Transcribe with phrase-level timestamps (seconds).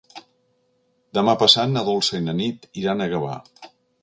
[1.17, 3.39] Demà passat na Dolça i na Nit iran a Gavà.